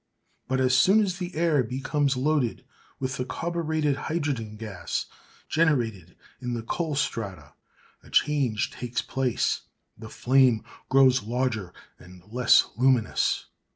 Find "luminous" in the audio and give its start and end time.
12.75-13.45